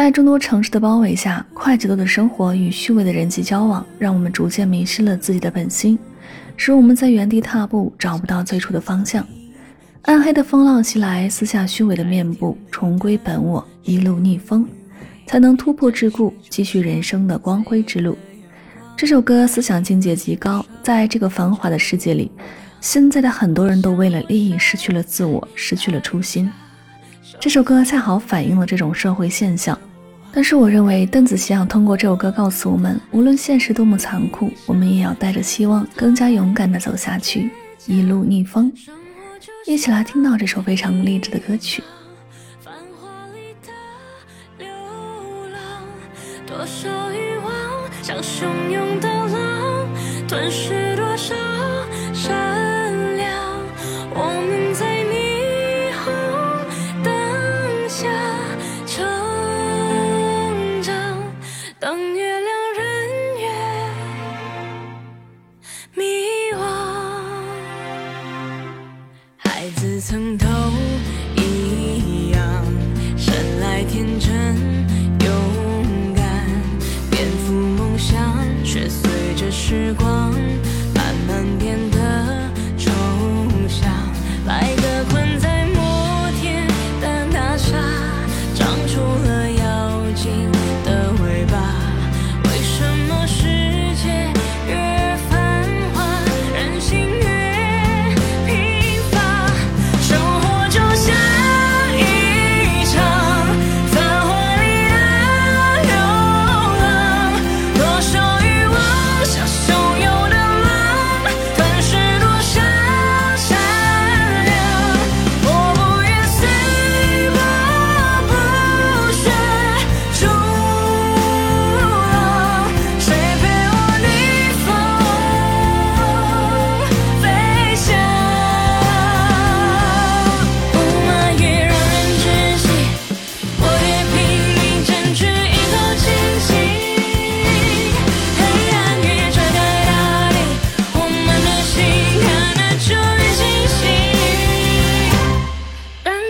[0.00, 5.98] 在众多城市的包围下，快节奏的生活与虚伪的人际交往，让我们逐渐迷失了自己的本心，
[6.56, 9.26] 使我们在原地踏步，找不到最初的方向。
[10.02, 14.64] 暗黑的风浪袭来，撕下虚伪的面部，重归本我，一路逆风，
[15.26, 18.16] 才能突破桎梏，继续人生的光辉之路。
[18.96, 22.30] 这首歌思想境界极高，在这个繁华的世界里，
[22.80, 26.48] 现在的很多人都为了利益失去了自我，失去了初心。
[27.40, 29.78] 这首歌恰好反映了这种社会现象，
[30.32, 37.50] 但是我认为邓紫棋想通过这首歌告诉我们，无论现实多么残酷，我们也要带着希望，更加勇敢地走下去，
[37.86, 38.72] 一路逆风。
[39.66, 41.82] 一起来听到这首非常励志的歌曲。
[46.46, 47.52] 多少欲望
[48.02, 49.88] 像汹涌的浪，
[50.26, 51.57] 吞噬多少。
[70.00, 70.46] 曾头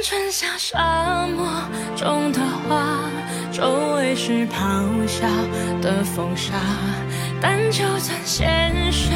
[0.09, 1.47] 春夏沙漠
[1.95, 3.11] 中的花
[3.53, 5.29] 周围是咆哮
[5.83, 6.55] 的风沙
[7.43, 9.11] 但就算现实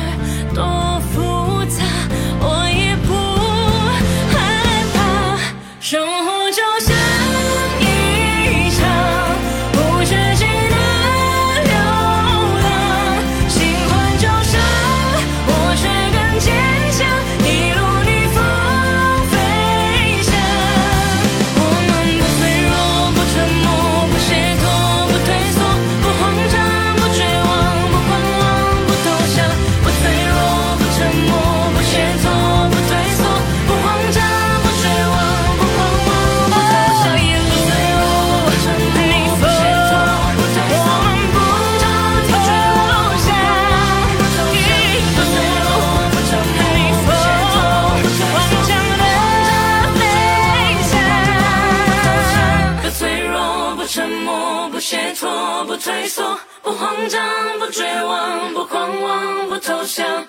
[55.66, 60.26] 不退缩，不慌张，不绝望，不狂妄，不投降。